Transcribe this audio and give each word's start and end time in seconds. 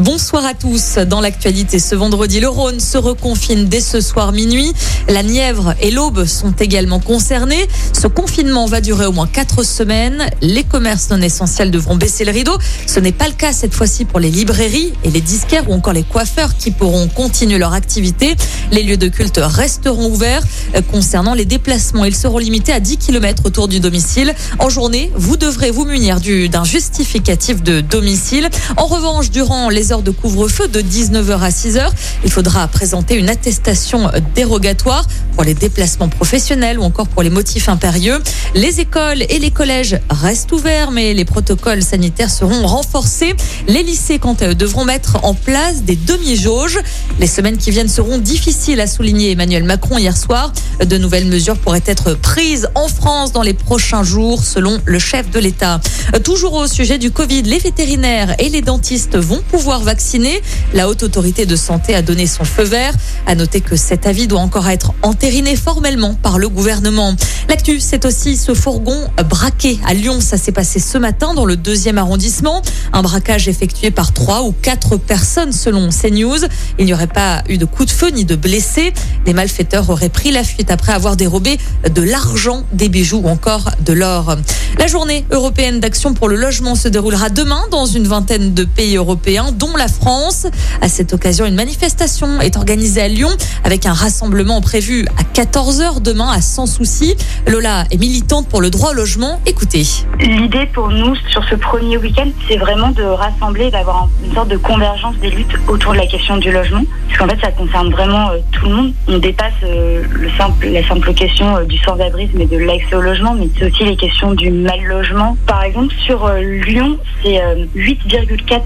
Bonsoir 0.00 0.44
à 0.44 0.54
tous. 0.54 0.96
Dans 0.96 1.20
l'actualité 1.20 1.78
ce 1.78 1.94
vendredi, 1.94 2.40
le 2.40 2.48
Rhône 2.48 2.80
se 2.80 2.98
reconfine 2.98 3.68
dès 3.68 3.80
ce 3.80 4.00
soir 4.00 4.32
minuit. 4.32 4.72
La 5.08 5.22
Nièvre 5.22 5.76
et 5.80 5.92
l'Aube 5.92 6.24
sont 6.24 6.50
également 6.50 6.98
concernés. 6.98 7.68
Ce 7.92 8.08
confinement 8.08 8.66
va 8.66 8.80
durer 8.80 9.06
au 9.06 9.12
moins 9.12 9.28
quatre 9.28 9.62
semaines. 9.62 10.28
Les 10.42 10.64
commerces 10.64 11.10
non 11.10 11.22
essentiels 11.22 11.70
devront 11.70 11.94
baisser 11.94 12.24
le 12.24 12.32
rideau. 12.32 12.58
Ce 12.88 12.98
n'est 12.98 13.12
pas 13.12 13.28
le 13.28 13.34
cas 13.34 13.52
cette 13.52 13.72
fois-ci 13.72 14.04
pour 14.04 14.18
les 14.18 14.30
librairies 14.30 14.94
et 15.04 15.10
les 15.12 15.20
disquaires 15.20 15.70
ou 15.70 15.74
encore 15.74 15.92
les 15.92 16.02
coiffeurs 16.02 16.56
qui 16.56 16.72
pourront 16.72 17.06
continuer 17.06 17.58
leur 17.58 17.72
activité. 17.72 18.34
Les 18.72 18.82
lieux 18.82 18.96
de 18.96 19.06
culte 19.06 19.38
resteront 19.40 20.10
ouverts. 20.10 20.42
Concernant 20.90 21.34
les 21.34 21.44
déplacements, 21.44 22.04
ils 22.04 22.16
seront 22.16 22.38
limités 22.38 22.72
à 22.72 22.80
10 22.80 22.96
km 22.96 23.44
autour 23.46 23.68
du 23.68 23.78
domicile. 23.78 24.34
En 24.58 24.68
journée, 24.68 25.12
vous 25.14 25.36
devrez 25.36 25.70
vous 25.70 25.84
munir 25.84 26.18
d'un 26.50 26.64
justificatif 26.64 27.62
de 27.62 27.80
domicile. 27.80 28.48
En 28.76 28.86
revanche, 28.86 29.30
durant 29.30 29.68
les 29.68 29.83
heures 29.92 30.02
de 30.02 30.10
couvre-feu 30.10 30.68
de 30.68 30.80
19h 30.80 31.40
à 31.40 31.50
6h. 31.50 31.90
Il 32.24 32.30
faudra 32.30 32.66
présenter 32.68 33.16
une 33.16 33.28
attestation 33.28 34.10
dérogatoire 34.34 35.06
pour 35.34 35.44
les 35.44 35.54
déplacements 35.54 36.08
professionnels 36.08 36.78
ou 36.78 36.82
encore 36.82 37.08
pour 37.08 37.22
les 37.22 37.30
motifs 37.30 37.68
impérieux. 37.68 38.18
Les 38.54 38.80
écoles 38.80 39.22
et 39.28 39.38
les 39.38 39.50
collèges 39.50 39.98
restent 40.08 40.52
ouverts, 40.52 40.90
mais 40.90 41.14
les 41.14 41.24
protocoles 41.24 41.82
sanitaires 41.82 42.30
seront 42.30 42.66
renforcés. 42.66 43.34
Les 43.66 43.82
lycées, 43.82 44.18
quant 44.18 44.34
à 44.34 44.48
eux, 44.48 44.54
devront 44.54 44.84
mettre 44.84 45.18
en 45.24 45.34
place 45.34 45.82
des 45.82 45.96
demi-jauges. 45.96 46.78
Les 47.20 47.26
semaines 47.26 47.56
qui 47.56 47.70
viennent 47.70 47.88
seront 47.88 48.18
difficiles, 48.18 48.80
a 48.80 48.86
souligné 48.86 49.32
Emmanuel 49.32 49.64
Macron 49.64 49.98
hier 49.98 50.16
soir. 50.16 50.52
De 50.84 50.98
nouvelles 50.98 51.26
mesures 51.26 51.56
pourraient 51.56 51.82
être 51.86 52.14
prises 52.14 52.68
en 52.74 52.88
France 52.88 53.32
dans 53.32 53.42
les 53.42 53.54
prochains 53.54 54.02
jours, 54.02 54.44
selon 54.44 54.80
le 54.84 54.98
chef 54.98 55.30
de 55.30 55.38
l'État. 55.38 55.80
Toujours 56.22 56.54
au 56.54 56.66
sujet 56.66 56.98
du 56.98 57.10
Covid, 57.10 57.42
les 57.42 57.58
vétérinaires 57.58 58.34
et 58.38 58.48
les 58.48 58.62
dentistes 58.62 59.16
vont 59.16 59.42
pouvoir 59.50 59.80
vacciner. 59.80 60.40
La 60.72 60.88
haute 60.88 61.02
autorité 61.02 61.46
de 61.46 61.56
santé 61.56 61.94
a 61.94 62.02
donné 62.02 62.26
son 62.26 62.44
feu 62.44 62.64
vert. 62.64 62.94
À 63.26 63.34
noter 63.34 63.60
que 63.60 63.76
cet 63.76 64.06
avis 64.06 64.26
doit 64.26 64.40
encore 64.40 64.68
être 64.68 64.92
entériné 65.24 65.56
formellement 65.56 66.12
par 66.12 66.38
le 66.38 66.50
gouvernement. 66.50 67.14
L'actu, 67.48 67.80
c'est 67.80 68.04
aussi 68.04 68.36
ce 68.36 68.52
fourgon 68.52 69.08
braqué 69.26 69.78
à 69.86 69.94
Lyon. 69.94 70.20
Ça 70.20 70.36
s'est 70.36 70.52
passé 70.52 70.78
ce 70.80 70.98
matin 70.98 71.32
dans 71.32 71.46
le 71.46 71.56
deuxième 71.56 71.96
arrondissement. 71.96 72.60
Un 72.92 73.00
braquage 73.00 73.48
effectué 73.48 73.90
par 73.90 74.12
trois 74.12 74.42
ou 74.42 74.52
quatre 74.52 74.98
personnes 74.98 75.52
selon 75.52 75.88
CNews. 75.88 76.40
Il 76.78 76.84
n'y 76.84 76.92
aurait 76.92 77.06
pas 77.06 77.42
eu 77.48 77.56
de 77.56 77.64
coup 77.64 77.86
de 77.86 77.90
feu 77.90 78.10
ni 78.10 78.26
de 78.26 78.36
blessés. 78.36 78.92
Les 79.24 79.32
malfaiteurs 79.32 79.88
auraient 79.88 80.10
pris 80.10 80.30
la 80.30 80.44
fuite 80.44 80.70
après 80.70 80.92
avoir 80.92 81.16
dérobé 81.16 81.58
de 81.90 82.02
l'argent, 82.02 82.64
des 82.74 82.90
bijoux 82.90 83.22
ou 83.24 83.28
encore 83.28 83.70
de 83.80 83.94
l'or. 83.94 84.36
La 84.78 84.88
journée 84.88 85.24
européenne 85.30 85.80
d'action 85.80 86.12
pour 86.12 86.28
le 86.28 86.36
logement 86.36 86.74
se 86.74 86.88
déroulera 86.88 87.30
demain 87.30 87.62
dans 87.70 87.86
une 87.86 88.06
vingtaine 88.06 88.52
de 88.52 88.64
pays 88.64 88.96
européens, 88.96 89.52
dont 89.52 89.74
la 89.74 89.88
France. 89.88 90.46
À 90.82 90.88
cette 90.90 91.14
occasion, 91.14 91.46
une 91.46 91.54
manifestation 91.54 92.42
est 92.42 92.56
organisée 92.56 93.00
à 93.00 93.08
Lyon 93.08 93.30
avec 93.62 93.86
un 93.86 93.94
rassemblement 93.94 94.60
prévu 94.60 95.06
à 95.18 95.22
14h 95.22 96.00
demain 96.02 96.30
à 96.30 96.40
Sans 96.40 96.66
Souci. 96.66 97.16
Lola 97.46 97.84
est 97.90 97.98
militante 97.98 98.48
pour 98.48 98.60
le 98.60 98.70
droit 98.70 98.90
au 98.90 98.94
logement. 98.94 99.40
Écoutez. 99.46 99.84
L'idée 100.20 100.66
pour 100.66 100.88
nous 100.88 101.14
sur 101.30 101.44
ce 101.48 101.54
premier 101.54 101.96
week-end, 101.96 102.28
c'est 102.48 102.56
vraiment 102.56 102.90
de 102.90 103.02
rassembler, 103.02 103.70
d'avoir 103.70 104.08
une 104.24 104.34
sorte 104.34 104.48
de 104.48 104.56
convergence 104.56 105.16
des 105.16 105.30
luttes 105.30 105.54
autour 105.68 105.92
de 105.92 105.98
la 105.98 106.06
question 106.06 106.36
du 106.36 106.50
logement. 106.50 106.82
Parce 107.08 107.18
qu'en 107.18 107.28
fait, 107.28 107.40
ça 107.40 107.52
concerne 107.52 107.90
vraiment 107.90 108.30
euh, 108.30 108.38
tout 108.52 108.66
le 108.66 108.74
monde. 108.74 108.92
On 109.08 109.18
dépasse 109.18 109.52
euh, 109.62 110.02
le 110.12 110.30
simple, 110.38 110.66
la 110.68 110.86
simple 110.86 111.14
question 111.14 111.56
euh, 111.56 111.64
du 111.64 111.78
sans-abrisme 111.78 112.40
et 112.40 112.46
de 112.46 112.58
l'accès 112.58 112.94
au 112.94 113.00
logement, 113.00 113.34
mais 113.34 113.48
c'est 113.56 113.70
aussi 113.70 113.84
les 113.84 113.96
questions 113.96 114.34
du 114.34 114.50
mal 114.50 114.82
logement. 114.84 115.36
Par 115.46 115.62
exemple, 115.62 115.94
sur 116.04 116.28
Lyon, 116.28 116.98
c'est 117.22 117.40
8,4%, 117.76 118.60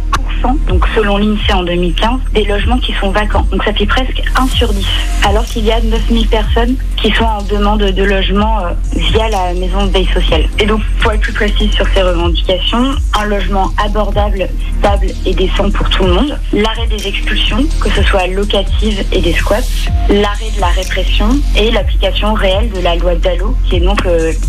donc 0.68 0.86
selon 0.94 1.18
l'INSEE 1.18 1.52
en 1.52 1.62
2015, 1.62 2.20
des 2.32 2.44
logements 2.44 2.78
qui 2.78 2.94
sont 3.00 3.10
vacants. 3.10 3.46
Donc 3.50 3.64
ça 3.64 3.72
fait 3.72 3.86
presque 3.86 4.22
1 4.36 4.48
sur 4.48 4.72
10. 4.72 4.86
Alors 5.26 5.44
qu'il 5.44 5.64
y 5.64 5.72
a 5.72 5.80
9000 5.80 6.26
personnes 6.28 6.37
qui 6.96 7.10
sont 7.12 7.24
en 7.24 7.42
demande 7.42 7.82
de 7.82 8.02
logement 8.02 8.58
via 8.94 9.28
la 9.28 9.54
maison 9.54 9.86
de 9.86 9.90
veille 9.90 10.08
sociale. 10.12 10.48
Et 10.58 10.66
donc, 10.66 10.80
pour 11.00 11.12
être 11.12 11.20
plus 11.20 11.32
précis 11.32 11.70
sur 11.74 11.86
ces 11.94 12.02
revendications, 12.02 12.94
un 13.18 13.24
logement 13.26 13.70
abordable, 13.82 14.48
stable 14.78 15.08
et 15.26 15.34
décent 15.34 15.70
pour 15.70 15.88
tout 15.90 16.04
le 16.04 16.12
monde, 16.12 16.38
l'arrêt 16.52 16.86
des 16.88 17.06
expulsions, 17.06 17.64
que 17.80 17.90
ce 17.90 18.02
soit 18.02 18.26
locatives 18.26 19.04
et 19.12 19.20
des 19.20 19.34
squats, 19.34 19.58
l'arrêt 20.08 20.50
de 20.54 20.60
la 20.60 20.68
répression 20.68 21.38
et 21.56 21.70
l'application 21.70 22.34
réelle 22.34 22.70
de 22.70 22.80
la 22.80 22.96
loi 22.96 23.14
Dalo, 23.14 23.56
qui 23.68 23.76
est 23.76 23.80
donc 23.80 24.00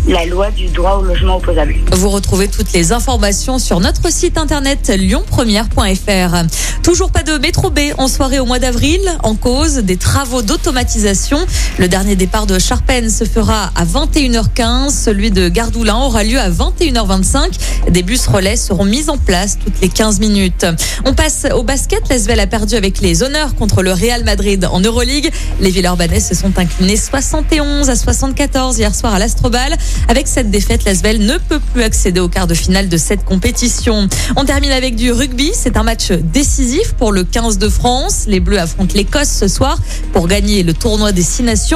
la 0.08 0.26
loi 0.26 0.50
du 0.50 0.66
droit 0.68 1.00
au 1.00 1.02
logement 1.02 1.36
opposable. 1.36 1.74
Vous 1.92 2.10
retrouvez 2.10 2.48
toutes 2.48 2.72
les 2.72 2.92
informations 2.92 3.58
sur 3.58 3.80
notre 3.80 4.10
site 4.10 4.38
internet 4.38 4.92
lyonpremière.fr. 4.96 6.82
Toujours 6.82 7.12
pas 7.12 7.22
de 7.22 7.38
métro 7.38 7.70
B 7.70 7.80
en 7.98 8.08
soirée 8.08 8.38
au 8.38 8.46
mois 8.46 8.58
d'avril, 8.58 9.00
en 9.22 9.34
cause 9.34 9.76
des 9.76 9.96
travaux 9.96 10.42
d'automatisation. 10.42 11.38
Le 11.80 11.88
dernier 11.88 12.14
départ 12.14 12.44
de 12.44 12.58
Charpennes 12.58 13.08
se 13.08 13.24
fera 13.24 13.72
à 13.74 13.86
21h15. 13.86 14.90
Celui 14.90 15.30
de 15.30 15.48
Gardoulin 15.48 15.96
aura 15.96 16.24
lieu 16.24 16.38
à 16.38 16.50
21h25. 16.50 17.58
Des 17.88 18.02
bus 18.02 18.26
relais 18.26 18.58
seront 18.58 18.84
mis 18.84 19.08
en 19.08 19.16
place 19.16 19.56
toutes 19.58 19.80
les 19.80 19.88
15 19.88 20.20
minutes. 20.20 20.66
On 21.06 21.14
passe 21.14 21.46
au 21.54 21.62
basket. 21.62 22.06
L'Asvel 22.10 22.38
a 22.38 22.46
perdu 22.46 22.74
avec 22.74 23.00
les 23.00 23.22
honneurs 23.22 23.54
contre 23.54 23.82
le 23.82 23.94
Real 23.94 24.24
Madrid 24.24 24.68
en 24.70 24.80
Euroleague. 24.80 25.30
Les 25.62 25.70
Villeurbanais 25.70 26.20
se 26.20 26.34
sont 26.34 26.52
inclinés 26.58 26.98
71 26.98 27.88
à 27.88 27.96
74 27.96 28.76
hier 28.76 28.94
soir 28.94 29.14
à 29.14 29.18
l'Astrobal. 29.18 29.74
Avec 30.08 30.28
cette 30.28 30.50
défaite, 30.50 30.84
l'Asvel 30.84 31.24
ne 31.24 31.38
peut 31.38 31.60
plus 31.72 31.82
accéder 31.82 32.20
au 32.20 32.28
quart 32.28 32.46
de 32.46 32.52
finale 32.52 32.90
de 32.90 32.98
cette 32.98 33.24
compétition. 33.24 34.06
On 34.36 34.44
termine 34.44 34.72
avec 34.72 34.96
du 34.96 35.12
rugby. 35.12 35.52
C'est 35.54 35.78
un 35.78 35.82
match 35.82 36.12
décisif 36.12 36.92
pour 36.98 37.10
le 37.10 37.24
15 37.24 37.56
de 37.56 37.70
France. 37.70 38.24
Les 38.26 38.40
Bleus 38.40 38.58
affrontent 38.58 38.92
l'Écosse 38.94 39.30
ce 39.30 39.48
soir 39.48 39.78
pour 40.12 40.28
gagner 40.28 40.62
le 40.62 40.74
tournoi 40.74 41.12
des 41.12 41.22
Six 41.22 41.42
Nations. 41.42 41.69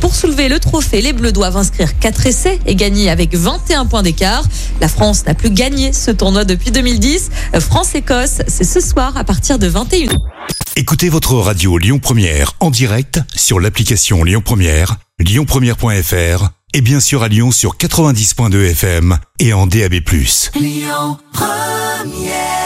Pour 0.00 0.14
soulever 0.14 0.48
le 0.48 0.58
trophée, 0.58 1.00
les 1.00 1.12
Bleus 1.12 1.32
doivent 1.32 1.56
inscrire 1.56 1.98
4 1.98 2.26
essais 2.26 2.58
et 2.66 2.74
gagner 2.74 3.10
avec 3.10 3.34
21 3.34 3.86
points 3.86 4.02
d'écart. 4.02 4.44
La 4.80 4.88
France 4.88 5.24
n'a 5.26 5.34
plus 5.34 5.50
gagné 5.50 5.92
ce 5.92 6.10
tournoi 6.10 6.44
depuis 6.44 6.70
2010. 6.70 7.30
France-Écosse, 7.60 8.42
c'est 8.46 8.64
ce 8.64 8.80
soir 8.80 9.16
à 9.16 9.24
partir 9.24 9.58
de 9.58 9.66
21. 9.66 10.12
Écoutez 10.76 11.08
votre 11.08 11.34
radio 11.34 11.78
Lyon 11.78 11.98
Première 11.98 12.52
en 12.60 12.70
direct 12.70 13.20
sur 13.34 13.58
l'application 13.58 14.22
Lyon 14.22 14.42
Première, 14.44 14.96
lyonpremière.fr 15.18 16.50
et 16.74 16.80
bien 16.80 17.00
sûr 17.00 17.22
à 17.22 17.28
Lyon 17.28 17.50
sur 17.50 17.76
90.2 17.76 18.70
FM 18.70 19.18
et 19.38 19.52
en 19.52 19.66
DAB+. 19.66 19.94
Lyon 20.54 21.18
Première 21.32 22.57